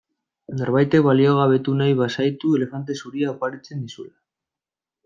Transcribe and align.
Norbaitek 0.61 1.03
baliogabetu 1.07 1.75
nahi 1.83 1.99
bazaitu 2.01 2.55
elefante 2.61 2.99
zuria 3.03 3.31
oparitzen 3.39 3.87
dizula. 3.87 4.15